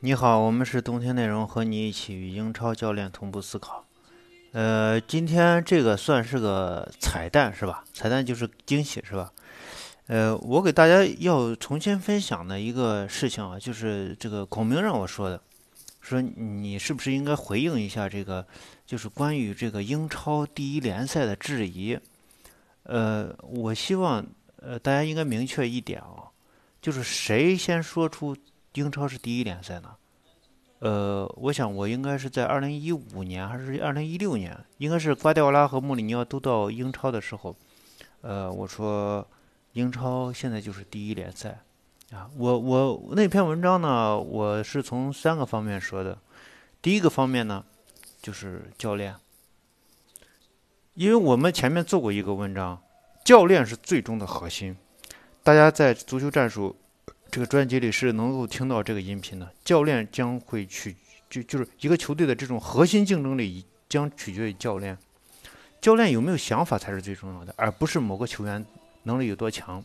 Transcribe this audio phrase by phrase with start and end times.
[0.00, 3.82] 你好，我们是冬天内容，和你一起与英超教练同步思考。
[4.52, 7.82] 呃，今天这个算是个彩蛋是吧？
[7.94, 9.32] 彩蛋就是惊喜是吧？
[10.08, 15.40] 呃，我给大家要重新分享的一个事情啊，就是这个孔明让我说的，
[16.02, 18.46] 说你是不是应该回应一下这个，
[18.84, 21.98] 就是关于这个英超第一联赛的质疑。
[22.82, 24.24] 呃，我希望
[24.60, 26.28] 呃大家应该明确一点啊，
[26.82, 28.36] 就是谁先说出
[28.76, 29.96] 英超是第一联赛呢？
[30.80, 37.56] 呃，我想我应该是在二零一五年还是二零一六年，应该是瓜迪奥拉和穆里尼奥都到英超的时候，
[38.20, 39.26] 呃，我说
[39.72, 41.60] 英超现在就是第一联赛
[42.12, 42.30] 啊。
[42.36, 46.18] 我我那篇文章呢，我是从三个方面说的。
[46.82, 47.64] 第一个方面呢，
[48.20, 49.16] 就是教练。
[50.92, 52.80] 因为我们前面做过一个文章，
[53.24, 54.76] 教练是最终的核心。
[55.42, 56.76] 大家在足球战术
[57.30, 59.50] 这个专辑里是能够听到这个音频的。
[59.64, 60.94] 教练将会取
[61.28, 64.96] 就就是一个球队的这种核心竞争力将取决于教练。
[65.80, 68.64] 教练有没有想法才是最重要的，而不是某个球员
[69.04, 69.84] 能力有多强。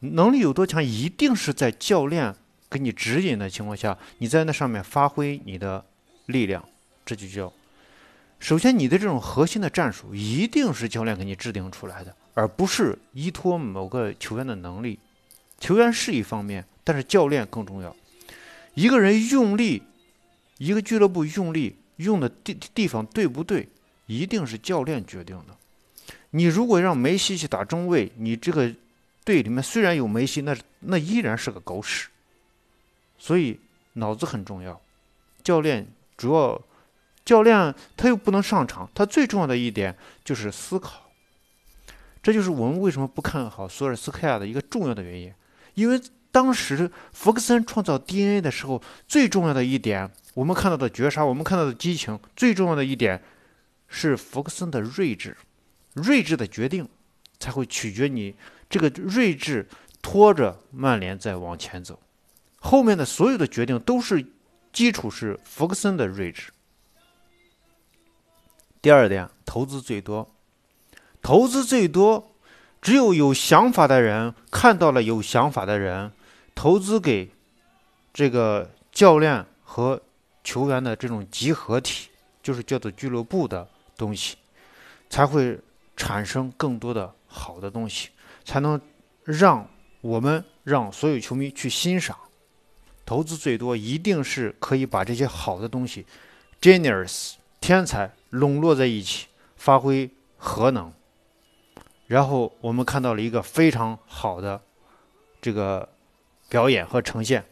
[0.00, 2.34] 能力有多强，一定是在教练
[2.68, 5.84] 给你指引的情况下，你在那上面发挥你的
[6.26, 6.66] 力量，
[7.04, 7.52] 这就叫。
[8.40, 14.98] 首先，你的这种核心的战术一定是教练给你制定出来的，而不是依托某个球员的能力。
[15.62, 17.94] 球员是一方面，但是教练更重要。
[18.74, 19.80] 一个人用力，
[20.58, 23.68] 一个俱乐部用力用的地地方对不对，
[24.06, 25.56] 一定是教练决定的。
[26.30, 28.74] 你如果让梅西去打中卫，你这个
[29.24, 32.08] 队里面虽然有梅西，那那依然是个狗屎。
[33.16, 33.60] 所以
[33.92, 34.80] 脑子很重要，
[35.44, 36.60] 教练主要。
[37.24, 41.08] 教练他又不能上场，他最重要的一点就是思考。
[42.20, 45.32] 这就是我们为什么不看好索尔斯克亚的一个重要的原因。
[45.74, 53.22] 因为当时福克森创造 DNA 的时候，最重要的一点，我们看到的绝杀，我们看到的激情，最重要的一点
[53.88, 55.36] 是弗格森的睿智，
[55.94, 56.88] 睿智的决定
[57.38, 58.34] 才会取决你
[58.70, 59.68] 这个睿智
[60.00, 62.00] 拖着曼联在往前走。
[62.60, 64.24] 后面的所有的决定都是
[64.72, 66.50] 基础是弗格森的睿智。
[68.80, 70.34] 第二点，投资最多，
[71.20, 72.31] 投资最多，
[72.82, 76.12] 只有有想法的人看到了有想法的人，
[76.54, 77.30] 投资给
[78.12, 80.02] 这个教练和
[80.42, 82.08] 球员的这种集合体，
[82.42, 83.66] 就是叫做俱乐部的
[83.96, 84.36] 东西，
[85.08, 85.56] 才会
[85.96, 88.10] 产生更多的好的东西，
[88.44, 88.78] 才能
[89.22, 89.64] 让
[90.00, 92.18] 我们让所有球迷去欣赏。
[93.06, 96.04] 投资最多，一定是可以把这些好的东西
[96.60, 98.12] ，genius 天才。
[98.30, 99.26] 笼络在一起，
[99.56, 100.90] 发挥核能，
[102.12, 104.60] 然后我们看到了一个非常好的
[105.40, 105.88] 这个
[106.50, 107.42] 表演和呈现。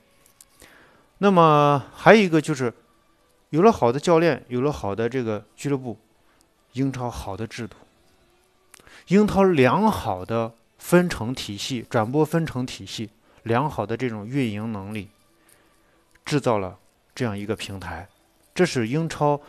[1.17, 2.71] 那么还有一个就是，
[3.49, 5.97] 有了好的教练，有了好的这个俱乐部，
[6.75, 7.75] 英超好的制度，
[9.07, 13.09] 英超良好的分成体系、转播分成体系，
[13.45, 15.09] 良好的这种运营能力，
[16.27, 16.77] 制造了
[17.15, 18.07] 这样一个平台，
[18.55, 19.41] 这是英超。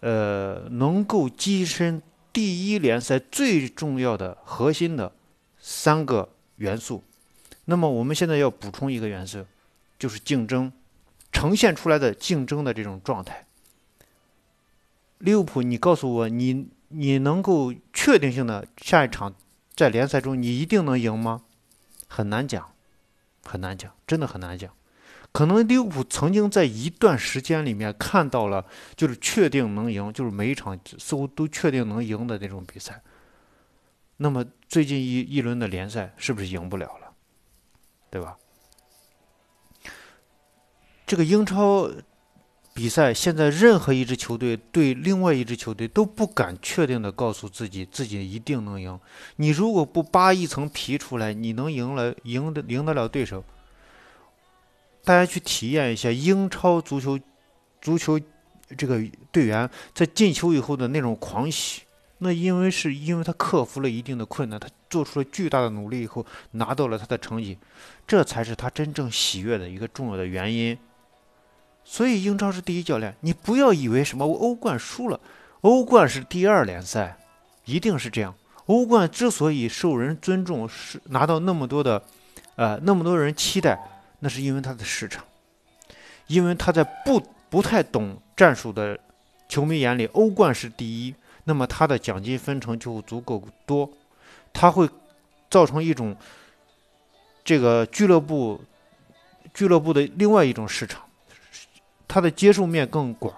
[0.00, 2.00] 呃，能够跻身
[2.32, 5.12] 第一联赛最重要的核心的
[5.58, 7.02] 三个元素。
[7.64, 9.44] 那么我们现在要补充一个元素，
[9.98, 10.72] 就是竞争
[11.32, 13.46] 呈现出来的竞争的这种状态。
[15.18, 19.34] 利物浦，你告诉我，你你能够确定性的下一场
[19.74, 21.42] 在联赛中你一定能赢吗？
[22.06, 22.72] 很难讲，
[23.44, 24.72] 很难讲，真的很难讲。
[25.32, 28.64] 可能利物浦曾经在一段时间里面看到了，
[28.96, 33.00] 就是确定能赢，就是每一场似乎都确定能赢的那种比赛。
[34.16, 37.12] 那么最近一一轮的联赛是不是赢不了了？
[38.10, 38.36] 对吧？
[41.06, 41.88] 这个英超
[42.74, 48.98] 比赛现在任何一支球队对另外一支球队都不敢确定的告诉自己自己一定能赢。
[49.36, 53.44] 你如果不扒一层皮出来，你能赢了赢得赢得了对手？
[55.08, 57.18] 大家去体验一下英超足球，
[57.80, 58.20] 足球
[58.76, 59.02] 这个
[59.32, 61.80] 队员在进球以后的那种狂喜，
[62.18, 67.56] 那因为是因为他克服了一定的困难，他做出了巨大的努力以后拿到了他的成绩，
[68.06, 70.76] 这才是他真正喜悦的一个重要的原因。
[71.84, 75.18] 所以英超是第一教练，你不要以为什么欧冠输了，
[75.62, 77.16] 欧冠是第二联赛，
[77.64, 78.34] 一定是这样。
[78.66, 82.02] 欧冠之所以受人尊重，是拿到那么多的，
[82.56, 83.80] 呃，那么多人期待。
[84.20, 85.24] 那是因为他的市场，
[86.26, 88.98] 因为他在不不太懂战术的
[89.48, 93.90] 球迷眼里，欧冠是第一，那么他的奖金分成就足够多，
[94.52, 94.88] 他会
[95.50, 96.16] 造成一种
[97.44, 98.60] 这个俱乐部
[99.54, 101.02] 俱乐部的另外一种市场，
[102.06, 103.34] 他的接受面更广。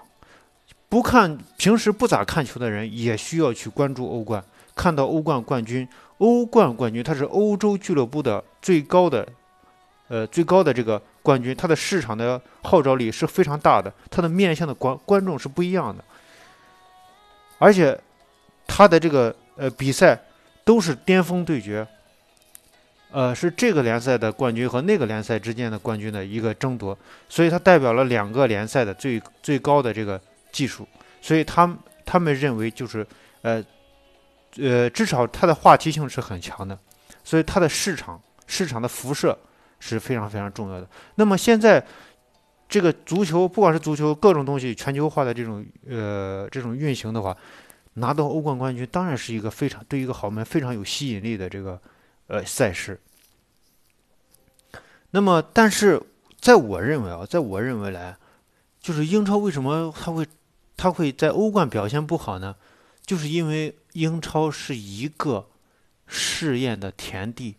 [0.88, 4.44] 不看平时不咋看球的人，也需要去关注欧冠，
[4.74, 5.88] 看到欧冠冠军。
[6.18, 9.26] 欧冠冠军，他是欧洲俱乐部的最高的，
[10.10, 16.02] 呃，最高的这个冠军，他的市场的号召力是非常大的，他的面向的观观众是不一样的，
[17.58, 17.96] 而且
[18.66, 20.20] 他的这个呃比赛
[20.64, 21.86] 都是巅峰对决，
[23.12, 26.98] 呃，是这个联赛的冠军和那个联赛之间的冠军的一个争夺，
[27.28, 30.20] 所以他代表了两个联赛的最最高的这个
[30.50, 30.84] 技术，
[31.22, 31.72] 所以他
[32.04, 33.06] 他们认为就是
[33.42, 33.64] 呃。
[34.56, 36.76] 呃，至少它的话题性是很强的，
[37.22, 39.38] 所以它的市场市场的辐射
[39.80, 40.88] 是非常非常重要的。
[41.16, 41.84] 那么现在
[42.68, 47.36] 这个足球，不管是足球各种东西全球化的这种呃这种运行的话，
[47.94, 51.80] 拿到欧冠冠军当然是一个非常对一个豪门非常有吸引力的这个
[52.28, 53.00] 呃赛事。
[55.10, 56.00] 那么，但是
[56.38, 58.16] 在我认为啊，在我认为来，
[58.80, 60.24] 就是英超为什么他会
[60.76, 62.54] 他会在欧冠表现不好呢？
[63.04, 65.48] 就是因为英超是一个
[66.06, 67.56] 试验的田地，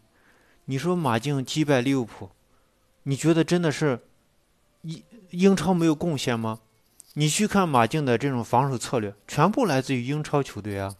[0.71, 2.29] 你说马竞击败利物浦，
[3.03, 3.99] 你觉得真的是
[4.83, 6.59] 英英超没有贡献吗？
[7.15, 10.95] 你去看马竞的这种防守策略，全部来自于英超球队啊！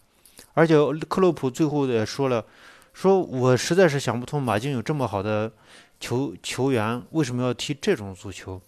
[0.56, 0.76] 而且
[1.08, 2.46] 克洛普最后也说了，
[2.94, 5.50] 说我实在是想不通，马竞有这么好的
[6.02, 8.62] 球球员，为什么要踢这种足球？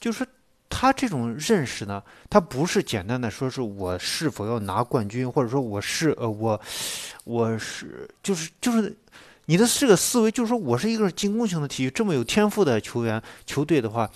[0.00, 0.26] 就是。
[0.72, 2.00] 他这种认识呢，
[2.30, 6.58] 他不是简单的说是我是否要拿冠军，或者说我是呃我
[7.24, 8.96] 我是就是就是
[9.50, 14.08] 你的这个思维，就是说我是一个进攻型的体育，这么有天赋的球员球队的话，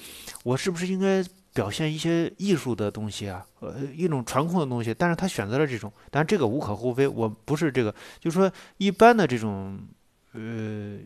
[0.44, 3.44] 我是不是应该表现一些艺术的东西啊？
[3.58, 4.94] 呃，一种传控的东西。
[4.94, 9.76] 但是他选择了这种，但这个无可厚非，我不是这个，就是说一般的这种
[10.34, 10.98] 呃。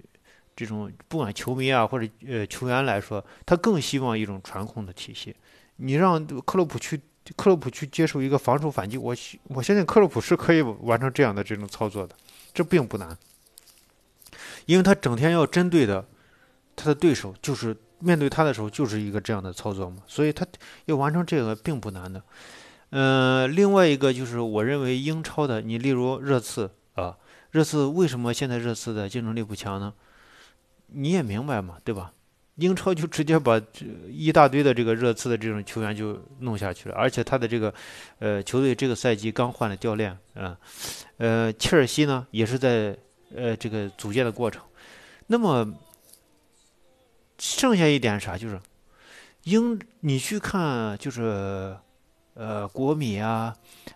[0.55, 5.33] 这种不管球迷啊或者呃球员来说，他更希望一种传控的体系。
[5.77, 7.01] 你让克洛普去，
[7.37, 9.15] 克洛普去接受一个防守反击，我
[9.45, 12.17] 我相信克洛普是可以完成这样的这种操作的，
[12.53, 13.17] 这并不难。
[14.69, 16.05] 因为他整天要针对的
[16.77, 20.47] 他的对手，就是面对他的时候就是一个这样的操作嘛，所以他
[20.85, 22.23] 要完成这个并不难的。
[22.91, 27.17] 嗯，另外一个就是我认为英超的，你例如热刺啊，
[27.51, 29.95] 热刺为什么现在热刺的竞争力不强呢？
[30.89, 32.13] 你也明白嘛，对吧？
[32.57, 37.73] 英超就直接把这一大堆的这个热刺的这种球员就弄下去了，而且他的这个，
[38.19, 40.59] 呃，球队这个赛季刚换了教练啊，
[41.17, 42.99] 呃，切尔西呢也是在
[43.35, 44.63] 呃这个组建的过程。
[45.27, 45.75] 那么
[47.39, 48.61] 剩下一点啥就是，
[49.45, 51.77] 英你去看就是。
[52.41, 53.53] 呃，国米啊，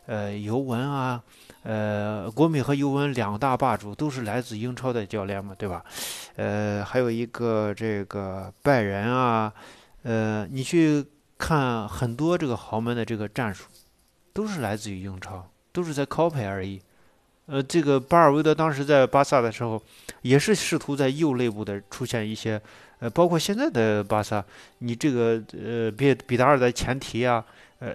[0.07, 1.23] 呃，尤文啊，
[1.63, 5.85] 呃，国米和尤文两大霸主都是来自英超的教练嘛，对吧？
[6.35, 9.55] 呃，还有一个这个拜仁啊，
[10.03, 11.07] 呃，你去
[11.39, 13.67] 看很多这个豪门的这个战术，
[14.33, 16.83] 都是来自于英超，都是在 copy 而已。
[17.47, 19.83] 呃，这个巴尔韦德当时在巴萨的时候，
[20.23, 22.61] 也是试图在右内部的出现一些，
[23.01, 24.45] 呃，包括现在的巴萨，
[24.79, 27.45] 你这个呃，比比达尔的前提啊，
[27.79, 27.95] 呃。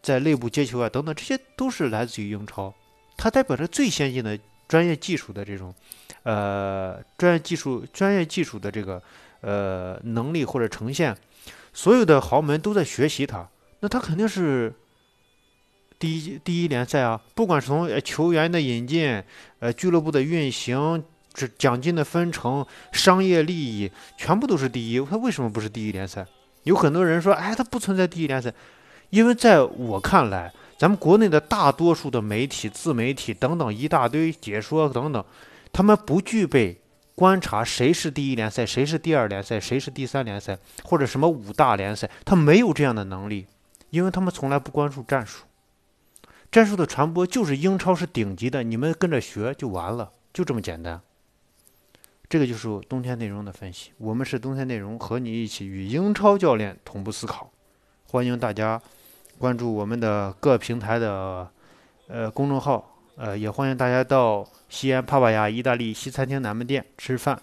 [0.00, 2.72] 在内部接球啊，等等，这些都是来自于英超，
[3.18, 4.36] 它代表着最先进的
[4.66, 5.74] 专业技术的这种，
[6.22, 9.00] 呃，专业技术、专业技术的这个
[9.42, 11.14] 呃能力或者呈现，
[11.74, 13.46] 所有的豪门都在学习它，
[13.80, 14.72] 那它肯定是
[15.98, 19.22] 第一第一联赛啊，不管是从球员的引进、
[19.58, 21.02] 呃俱乐部的运行、
[21.32, 25.00] 这奖金的分成、商业利益，全部都是第一。
[25.04, 26.24] 它为什么不是第一联赛？
[26.62, 28.52] 有很多人说，哎，它不存在第一联赛。
[29.10, 35.24] 因为在我看来，咱们国内的大多数的媒体、自媒体等等一大堆解说等等，
[35.72, 36.78] 他们不具备
[37.14, 43.46] 观察谁是第一联赛、谁是第二联赛、谁是第三联赛或者什么五大联赛，他没有这样的能力，
[43.90, 45.44] 因为他们从来不关注战术。
[46.50, 51.00] 战术的传播就是英超是顶级的，你们跟着学就完了，就这么简单。
[52.28, 57.50] 这个就是冬天内容的分析，我们是冬天内容，和你一起与英超教练同步思考，
[58.10, 58.80] 欢迎大家。
[59.38, 61.48] 关注我们的各平台的
[62.08, 67.40] 呃公众号，呃，也欢迎大家到西安帕帕亚意大利西餐厅南门店吃饭。